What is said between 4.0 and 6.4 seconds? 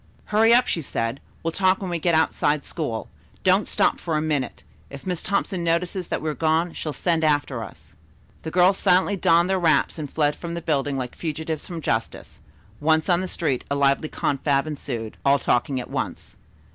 a minute. If Miss Thompson notices that we are